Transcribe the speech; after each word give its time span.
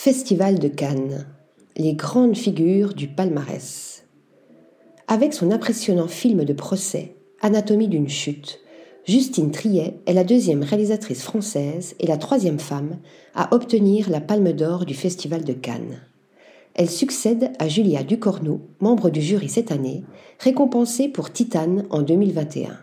Festival 0.00 0.60
de 0.60 0.68
Cannes. 0.68 1.26
Les 1.76 1.94
grandes 1.94 2.36
figures 2.36 2.94
du 2.94 3.08
palmarès. 3.08 4.04
Avec 5.08 5.34
son 5.34 5.50
impressionnant 5.50 6.06
film 6.06 6.44
de 6.44 6.52
procès, 6.52 7.16
Anatomie 7.40 7.88
d'une 7.88 8.08
chute, 8.08 8.60
Justine 9.08 9.50
Triet 9.50 9.98
est 10.06 10.12
la 10.12 10.22
deuxième 10.22 10.62
réalisatrice 10.62 11.24
française 11.24 11.96
et 11.98 12.06
la 12.06 12.16
troisième 12.16 12.60
femme 12.60 13.00
à 13.34 13.52
obtenir 13.52 14.08
la 14.08 14.20
Palme 14.20 14.52
d'Or 14.52 14.86
du 14.86 14.94
Festival 14.94 15.42
de 15.42 15.52
Cannes. 15.52 16.00
Elle 16.74 16.88
succède 16.88 17.50
à 17.58 17.66
Julia 17.66 18.04
Ducorneau, 18.04 18.60
membre 18.78 19.10
du 19.10 19.20
jury 19.20 19.48
cette 19.48 19.72
année, 19.72 20.04
récompensée 20.38 21.08
pour 21.08 21.32
Titane 21.32 21.86
en 21.90 22.02
2021. 22.02 22.78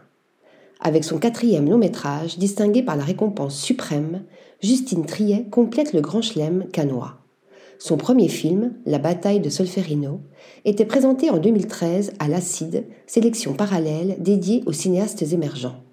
Avec 0.79 1.03
son 1.03 1.17
quatrième 1.17 1.69
long 1.69 1.77
métrage, 1.77 2.37
distingué 2.37 2.83
par 2.83 2.95
la 2.95 3.03
récompense 3.03 3.59
suprême, 3.59 4.23
Justine 4.61 5.05
Triet 5.05 5.45
complète 5.49 5.93
le 5.93 6.01
grand 6.01 6.21
chelem 6.21 6.65
canois. 6.71 7.17
Son 7.77 7.97
premier 7.97 8.29
film, 8.29 8.73
La 8.85 8.99
bataille 8.99 9.39
de 9.39 9.49
Solferino, 9.49 10.21
était 10.63 10.85
présenté 10.85 11.29
en 11.29 11.37
2013 11.37 12.13
à 12.19 12.27
l'Acide, 12.27 12.85
sélection 13.05 13.53
parallèle 13.53 14.15
dédiée 14.19 14.63
aux 14.65 14.71
cinéastes 14.71 15.23
émergents. 15.33 15.83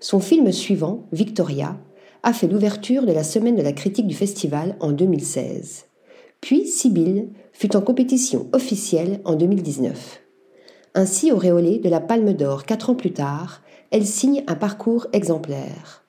Son 0.00 0.20
film 0.20 0.50
suivant, 0.50 1.06
Victoria, 1.12 1.78
a 2.22 2.32
fait 2.32 2.48
l'ouverture 2.48 3.06
de 3.06 3.12
la 3.12 3.24
semaine 3.24 3.56
de 3.56 3.62
la 3.62 3.72
critique 3.72 4.06
du 4.06 4.14
festival 4.14 4.76
en 4.80 4.92
2016. 4.92 5.86
Puis 6.40 6.66
Sibylle 6.66 7.28
fut 7.52 7.76
en 7.76 7.80
compétition 7.80 8.48
officielle 8.52 9.20
en 9.24 9.34
2019. 9.34 10.20
Ainsi 10.94 11.30
auréolée 11.32 11.78
de 11.78 11.88
la 11.88 12.00
Palme 12.00 12.32
d'Or 12.32 12.64
quatre 12.64 12.90
ans 12.90 12.94
plus 12.94 13.12
tard, 13.12 13.62
elle 13.90 14.06
signe 14.06 14.44
un 14.46 14.54
parcours 14.54 15.06
exemplaire. 15.12 16.04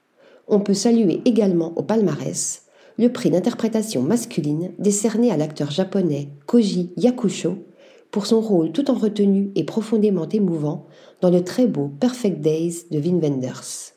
On 0.47 0.59
peut 0.59 0.73
saluer 0.73 1.21
également 1.25 1.73
au 1.75 1.83
palmarès 1.83 2.63
le 2.97 3.09
prix 3.09 3.29
d'interprétation 3.29 4.01
masculine 4.01 4.71
décerné 4.77 5.31
à 5.31 5.37
l'acteur 5.37 5.71
japonais 5.71 6.29
Koji 6.45 6.91
Yakusho 6.97 7.57
pour 8.11 8.25
son 8.25 8.41
rôle 8.41 8.71
tout 8.71 8.91
en 8.91 8.95
retenue 8.95 9.51
et 9.55 9.63
profondément 9.63 10.27
émouvant 10.27 10.85
dans 11.21 11.29
le 11.29 11.43
très 11.43 11.65
beau 11.65 11.89
Perfect 11.99 12.41
Days 12.41 12.85
de 12.91 12.99
Wim 12.99 13.19
Wenders. 13.19 13.93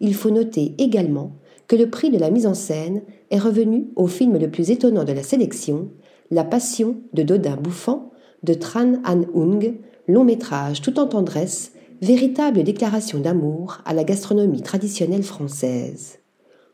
Il 0.00 0.14
faut 0.14 0.30
noter 0.30 0.74
également 0.78 1.36
que 1.68 1.76
le 1.76 1.90
prix 1.90 2.10
de 2.10 2.18
la 2.18 2.30
mise 2.30 2.46
en 2.46 2.54
scène 2.54 3.02
est 3.30 3.38
revenu 3.38 3.88
au 3.94 4.06
film 4.06 4.38
le 4.38 4.50
plus 4.50 4.70
étonnant 4.70 5.04
de 5.04 5.12
la 5.12 5.22
sélection, 5.22 5.90
La 6.30 6.44
Passion 6.44 6.96
de 7.12 7.22
Dodin 7.22 7.56
Bouffant 7.56 8.10
de 8.42 8.54
Tran 8.54 8.94
Han 9.06 9.22
Ung, 9.34 9.74
long 10.08 10.24
métrage 10.24 10.80
tout 10.80 10.98
en 10.98 11.06
tendresse 11.06 11.72
véritable 12.02 12.64
déclaration 12.64 13.20
d'amour 13.20 13.78
à 13.84 13.94
la 13.94 14.02
gastronomie 14.02 14.62
traditionnelle 14.62 15.22
française. 15.22 16.18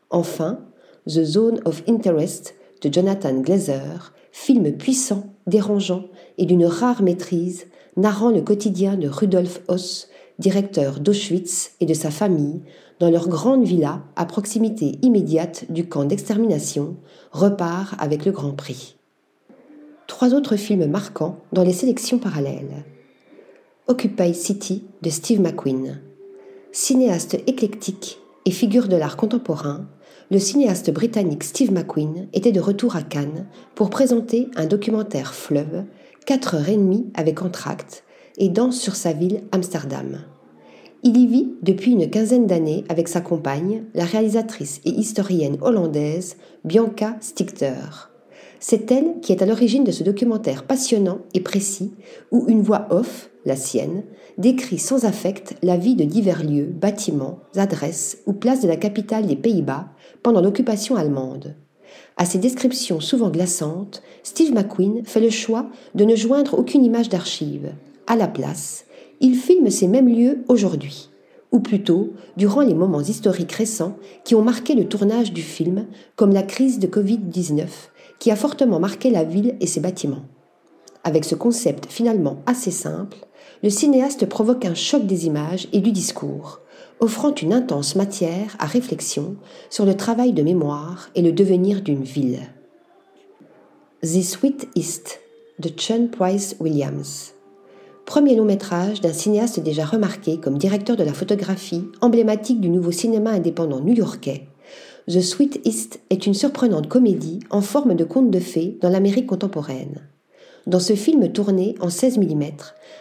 Enfin, 0.09 0.65
The 1.05 1.23
Zone 1.23 1.61
of 1.65 1.83
Interest 1.87 2.55
de 2.81 2.91
Jonathan 2.91 3.35
Glazer, 3.35 4.11
film 4.31 4.71
puissant, 4.71 5.25
dérangeant 5.45 6.05
et 6.39 6.47
d'une 6.47 6.65
rare 6.65 7.03
maîtrise, 7.03 7.67
narrant 7.95 8.31
le 8.31 8.41
quotidien 8.41 8.95
de 8.95 9.07
Rudolf 9.07 9.61
Hoss, 9.67 10.09
directeur 10.39 10.99
d'Auschwitz 10.99 11.73
et 11.79 11.85
de 11.85 11.93
sa 11.93 12.09
famille, 12.09 12.63
dans 12.99 13.11
leur 13.11 13.29
grande 13.29 13.65
villa 13.65 14.01
à 14.15 14.25
proximité 14.25 14.97
immédiate 15.03 15.65
du 15.69 15.87
camp 15.87 16.05
d'extermination, 16.05 16.95
repart 17.31 17.93
avec 17.99 18.25
le 18.25 18.31
Grand 18.31 18.53
Prix. 18.53 18.97
Trois 20.07 20.33
autres 20.33 20.55
films 20.55 20.87
marquants 20.87 21.37
dans 21.53 21.63
les 21.63 21.73
sélections 21.73 22.17
parallèles. 22.17 22.83
Occupy 23.89 24.35
City 24.35 24.83
de 25.01 25.09
Steve 25.09 25.41
McQueen. 25.41 25.99
Cinéaste 26.71 27.39
éclectique 27.47 28.19
et 28.45 28.51
figure 28.51 28.87
de 28.87 28.95
l'art 28.95 29.17
contemporain, 29.17 29.87
le 30.29 30.37
cinéaste 30.37 30.91
britannique 30.91 31.43
Steve 31.43 31.73
McQueen 31.73 32.27
était 32.33 32.51
de 32.51 32.59
retour 32.59 32.95
à 32.95 33.01
Cannes 33.01 33.47
pour 33.73 33.89
présenter 33.89 34.47
un 34.55 34.67
documentaire 34.67 35.33
fleuve, 35.33 35.85
4 36.27 36.53
heures 36.53 36.69
et 36.69 36.77
demie 36.77 37.07
avec 37.15 37.41
entracte, 37.41 38.03
et 38.37 38.49
danse 38.49 38.79
sur 38.79 38.95
sa 38.95 39.11
ville 39.11 39.41
Amsterdam. 39.51 40.19
Il 41.01 41.17
y 41.17 41.25
vit 41.25 41.55
depuis 41.63 41.93
une 41.93 42.11
quinzaine 42.11 42.45
d'années 42.45 42.83
avec 42.89 43.07
sa 43.07 43.21
compagne, 43.21 43.85
la 43.95 44.05
réalisatrice 44.05 44.81
et 44.85 44.91
historienne 44.91 45.57
hollandaise 45.61 46.37
Bianca 46.63 47.17
Stichter. 47.21 48.08
C'est 48.59 48.91
elle 48.91 49.19
qui 49.21 49.31
est 49.31 49.41
à 49.41 49.45
l'origine 49.45 49.85
de 49.85 49.91
ce 49.91 50.03
documentaire 50.03 50.63
passionnant 50.63 51.19
et 51.33 51.39
précis 51.39 51.93
où 52.31 52.45
une 52.49 52.61
voix 52.61 52.87
off, 52.89 53.29
la 53.45 53.55
sienne, 53.55 54.03
décrit 54.37 54.79
sans 54.79 55.05
affect 55.05 55.55
la 55.63 55.77
vie 55.77 55.95
de 55.95 56.03
divers 56.03 56.43
lieux, 56.43 56.65
bâtiments, 56.65 57.39
adresses 57.55 58.17
ou 58.25 58.33
places 58.33 58.61
de 58.61 58.67
la 58.67 58.75
capitale 58.75 59.27
des 59.27 59.37
Pays-Bas 59.37 59.87
pendant 60.23 60.41
l'occupation 60.41 60.97
allemande. 60.97 61.55
À 62.17 62.25
ces 62.25 62.37
descriptions 62.37 62.99
souvent 62.99 63.29
glaçantes, 63.29 64.03
Steve 64.23 64.53
McQueen 64.53 65.05
fait 65.05 65.21
le 65.21 65.29
choix 65.29 65.67
de 65.95 66.03
ne 66.03 66.15
joindre 66.15 66.59
aucune 66.59 66.83
image 66.83 67.07
d'archive. 67.07 67.71
À 68.07 68.17
la 68.17 68.27
place, 68.27 68.85
il 69.21 69.35
filme 69.35 69.69
ces 69.69 69.87
mêmes 69.87 70.09
lieux 70.09 70.43
aujourd'hui, 70.49 71.09
ou 71.53 71.61
plutôt 71.61 72.11
durant 72.35 72.61
les 72.61 72.73
moments 72.73 73.01
historiques 73.01 73.53
récents 73.53 73.97
qui 74.25 74.35
ont 74.35 74.43
marqué 74.43 74.75
le 74.75 74.87
tournage 74.87 75.31
du 75.31 75.41
film, 75.41 75.87
comme 76.17 76.33
la 76.33 76.43
crise 76.43 76.79
de 76.79 76.87
Covid-19 76.87 77.65
qui 78.19 78.31
a 78.31 78.35
fortement 78.35 78.79
marqué 78.79 79.09
la 79.09 79.23
ville 79.23 79.55
et 79.59 79.67
ses 79.67 79.79
bâtiments. 79.79 80.25
Avec 81.03 81.25
ce 81.25 81.35
concept 81.35 81.87
finalement 81.89 82.41
assez 82.45 82.71
simple, 82.71 83.17
le 83.63 83.69
cinéaste 83.69 84.25
provoque 84.27 84.65
un 84.65 84.75
choc 84.75 85.05
des 85.05 85.25
images 85.25 85.67
et 85.73 85.79
du 85.79 85.91
discours, 85.91 86.59
offrant 86.99 87.33
une 87.33 87.53
intense 87.53 87.95
matière 87.95 88.55
à 88.59 88.65
réflexion 88.65 89.37
sur 89.69 89.85
le 89.85 89.95
travail 89.95 90.33
de 90.33 90.43
mémoire 90.43 91.09
et 91.15 91.21
le 91.21 91.31
devenir 91.31 91.81
d'une 91.81 92.03
ville. 92.03 92.39
The 94.01 94.21
Sweet 94.21 94.67
East 94.75 95.19
de 95.59 95.69
Chun 95.75 96.07
Price 96.11 96.55
Williams. 96.59 97.33
Premier 98.05 98.35
long 98.35 98.45
métrage 98.45 99.01
d'un 99.01 99.13
cinéaste 99.13 99.59
déjà 99.59 99.85
remarqué 99.85 100.39
comme 100.39 100.57
directeur 100.57 100.95
de 100.95 101.03
la 101.03 101.13
photographie, 101.13 101.85
emblématique 102.01 102.59
du 102.59 102.69
nouveau 102.69 102.91
cinéma 102.91 103.31
indépendant 103.31 103.81
new-yorkais, 103.81 104.47
The 105.07 105.21
Sweet 105.21 105.61
East 105.65 106.01
est 106.09 106.27
une 106.27 106.33
surprenante 106.33 106.87
comédie 106.87 107.39
en 107.49 107.61
forme 107.61 107.95
de 107.95 108.03
conte 108.03 108.29
de 108.29 108.39
fées 108.39 108.77
dans 108.81 108.89
l'Amérique 108.89 109.27
contemporaine. 109.27 110.01
Dans 110.67 110.79
ce 110.79 110.93
film 110.93 111.31
tourné 111.31 111.73
en 111.79 111.89
16 111.89 112.19
mm, 112.19 112.43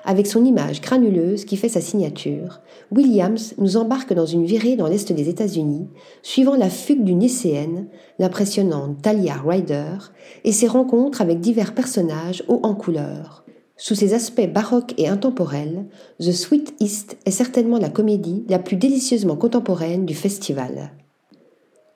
avec 0.04 0.26
son 0.26 0.44
image 0.44 0.81
granuleuse 0.81 1.44
qui 1.44 1.59
fait 1.59 1.69
sa 1.69 1.82
signature, 1.82 2.60
Williams 2.94 3.54
nous 3.59 3.76
embarque 3.76 4.14
dans 4.14 4.25
une 4.25 4.47
virée 4.47 4.76
dans 4.76 4.86
l'est 4.86 5.12
des 5.12 5.28
États-Unis, 5.28 5.88
suivant 6.22 6.56
la 6.56 6.70
fugue 6.70 7.04
d'une 7.04 7.20
lycéenne, 7.20 7.88
l'impressionnante 8.19 9.03
Talia 9.03 9.34
Ryder, 9.44 9.98
et 10.44 10.53
ses 10.53 10.69
rencontres 10.69 11.20
avec 11.20 11.41
divers 11.41 11.75
personnages 11.75 12.42
hauts 12.48 12.60
en 12.62 12.75
couleur. 12.75 13.44
Sous 13.76 13.94
ses 13.94 14.15
aspects 14.15 14.48
baroques 14.50 14.94
et 14.97 15.09
intemporels, 15.09 15.84
The 16.20 16.32
Sweet 16.32 16.75
East 16.80 17.19
est 17.26 17.30
certainement 17.30 17.78
la 17.78 17.91
comédie 17.91 18.44
la 18.48 18.59
plus 18.59 18.76
délicieusement 18.76 19.36
contemporaine 19.36 20.06
du 20.06 20.15
festival. 20.15 20.92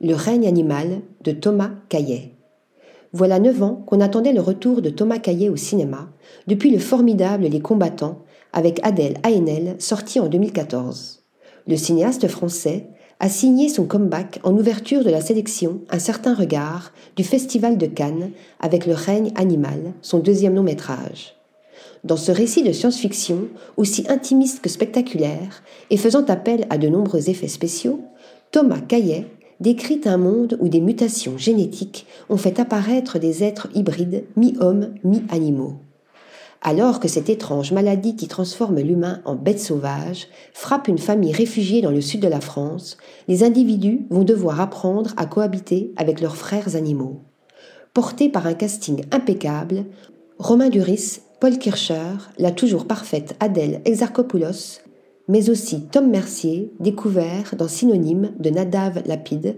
Le 0.05 0.17
règne 0.17 0.49
animal 0.49 1.03
de 1.23 1.31
Thomas 1.31 1.71
Caillet. 1.89 2.33
Voilà 3.13 3.39
neuf 3.39 3.63
ans 3.63 3.85
qu'on 3.87 4.01
attendait 4.01 4.33
le 4.33 4.41
retour 4.41 4.83
de 4.83 4.91
Thomas 4.91 5.21
Caillet 5.21 5.49
au 5.49 5.55
cinéma, 5.55 6.09
depuis 6.49 6.73
le 6.73 6.81
formidable 6.81 7.45
Les 7.45 7.61
combattants, 7.61 8.19
avec 8.53 8.81
Adèle 8.83 9.19
Haenel, 9.23 9.77
sorti 9.79 10.19
en 10.19 10.27
2014. 10.27 11.23
Le 11.69 11.77
cinéaste 11.77 12.27
français 12.27 12.89
a 13.21 13.29
signé 13.29 13.69
son 13.69 13.85
comeback 13.85 14.41
en 14.43 14.57
ouverture 14.57 15.05
de 15.05 15.11
la 15.11 15.21
sélection 15.21 15.83
Un 15.89 16.01
certain 16.01 16.35
regard 16.35 16.93
du 17.15 17.23
Festival 17.23 17.79
de 17.79 17.87
Cannes 17.87 18.33
avec 18.59 18.87
Le 18.87 18.95
règne 18.95 19.31
animal, 19.37 19.93
son 20.03 20.19
deuxième 20.19 20.57
long 20.57 20.65
métrage. 20.65 21.37
Dans 22.03 22.17
ce 22.17 22.33
récit 22.33 22.65
de 22.65 22.73
science-fiction, 22.73 23.47
aussi 23.77 24.05
intimiste 24.09 24.63
que 24.63 24.69
spectaculaire, 24.69 25.63
et 25.91 25.97
faisant 25.97 26.25
appel 26.25 26.67
à 26.71 26.79
de 26.79 26.89
nombreux 26.89 27.31
effets 27.31 27.47
spéciaux, 27.47 28.01
Thomas 28.51 28.81
Caillet 28.81 29.29
décrit 29.63 30.01
un 30.05 30.19
monde 30.19 30.59
où 30.61 30.69
des 30.69 30.81
mutations 30.81 31.39
génétiques 31.39 32.07
ont 32.29 32.37
fait 32.37 32.59
apparaître 32.59 33.19
des 33.19 33.45
êtres 33.45 33.69
hybrides, 33.75 34.25
mi-hommes, 34.37 34.93
mi-animaux. 35.05 35.77
Alors 36.61 37.01
que 37.01 37.09
cette 37.09 37.31
étrange 37.31 37.73
maladie 37.73 38.15
qui 38.15 38.29
transforme 38.29 38.81
l'humain 38.81 39.21
en 39.25 39.35
bête 39.35 39.61
sauvage 39.61 40.29
frappe 40.53 40.89
une 40.89 40.99
famille 40.99 41.33
réfugiée 41.33 41.81
dans 41.81 41.91
le 41.91 42.01
sud 42.01 42.21
de 42.21 42.29
la 42.29 42.41
France, 42.41 42.99
les 43.29 43.45
individus 43.45 44.07
vont 44.11 44.25
devoir 44.25 44.61
apprendre 44.61 45.13
à 45.17 45.27
cohabiter 45.27 45.93
avec 45.97 46.21
leurs 46.21 46.37
frères 46.37 46.77
animaux. 46.77 47.21
Porté 47.95 48.29
par 48.29 48.47
un 48.47 48.55
casting 48.55 49.05
impeccable, 49.13 49.85
Romain 50.39 50.71
Duris, 50.71 51.21
Paul 51.41 51.59
Kircher, 51.59 52.17
la 52.39 52.51
toujours 52.51 52.87
parfaite 52.87 53.37
Adèle 53.41 53.81
Exarchopoulos, 53.85 54.81
mais 55.29 55.51
aussi 55.51 55.87
Tom 55.87 56.11
Mercier, 56.11 56.73
découvert 56.81 57.55
dans 57.57 57.69
Synonyme 57.69 58.33
de 58.39 58.51
Nadav 58.51 59.03
Lapide, 59.07 59.57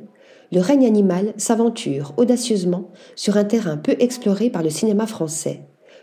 le 0.52 0.60
règne 0.60 0.86
animal 0.86 1.34
s'aventure 1.36 2.12
audacieusement 2.16 2.90
sur 3.16 3.36
un 3.36 3.44
terrain 3.44 3.76
peu 3.76 3.96
exploré 3.98 4.50
par 4.50 4.62
le 4.62 4.70
cinéma 4.70 5.06
français, 5.06 5.62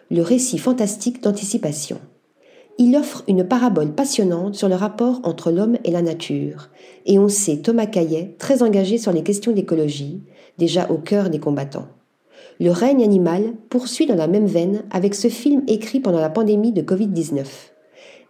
le 0.10 0.22
récit 0.22 0.58
fantastique 0.58 1.24
d'anticipation. 1.24 2.00
Il 2.78 2.96
offre 2.98 3.24
une 3.28 3.44
parabole 3.44 3.94
passionnante 3.94 4.56
sur 4.56 4.68
le 4.68 4.76
rapport 4.76 5.22
entre 5.24 5.52
l'homme 5.52 5.78
et 5.84 5.92
la 5.92 6.02
nature, 6.02 6.70
et 7.06 7.20
on 7.20 7.28
sait 7.28 7.58
Thomas 7.58 7.86
Caillet 7.86 8.36
très 8.40 8.64
engagé 8.64 8.98
sur 8.98 9.12
les 9.12 9.24
questions 9.24 9.52
d'écologie, 9.52 10.24
déjà 10.58 10.90
au 10.90 10.98
cœur 10.98 11.30
des 11.30 11.40
combattants. 11.40 11.88
Le 12.60 12.72
règne 12.72 13.04
animal 13.04 13.54
poursuit 13.70 14.06
dans 14.06 14.16
la 14.16 14.28
même 14.28 14.48
veine 14.48 14.84
avec 14.92 15.16
ce 15.16 15.30
film 15.30 15.64
écrit 15.68 16.00
pendant 16.00 16.20
la 16.20 16.30
pandémie 16.30 16.72
de 16.72 16.82
Covid-19. 16.82 17.46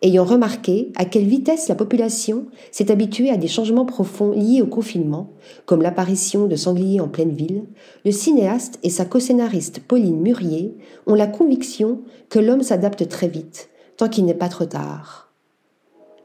Ayant 0.03 0.25
remarqué 0.25 0.92
à 0.95 1.06
quelle 1.06 1.27
vitesse 1.27 1.68
la 1.68 1.75
population 1.75 2.48
s'est 2.71 2.92
habituée 2.92 3.30
à 3.30 3.38
des 3.38 3.48
changements 3.48 3.86
profonds 3.86 4.31
liés 4.31 4.63
au 4.63 4.65
confinement, 4.65 5.30
comme 5.68 5.83
l'apparition 5.83 6.48
de 6.48 6.56
sangliers 6.56 7.00
en 7.00 7.07
pleine 7.07 7.33
ville, 7.33 7.65
le 8.03 8.12
cinéaste 8.12 8.80
et 8.81 8.89
sa 8.89 9.06
co-scénariste 9.06 9.80
Pauline 9.80 10.19
Murier 10.19 10.75
ont 11.06 11.13
la 11.13 11.27
conviction 11.27 12.01
que 12.30 12.39
l'homme 12.39 12.63
s'adapte 12.63 13.07
très 13.09 13.27
vite, 13.27 13.69
tant 13.95 14.09
qu'il 14.09 14.25
n'est 14.25 14.33
pas 14.33 14.50
trop 14.50 14.65
tard. 14.65 15.31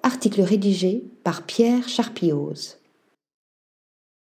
Article 0.02 0.40
rédigé 0.40 1.05
par 1.23 1.43
Pierre 1.43 1.87
Charpioz. 1.87 2.78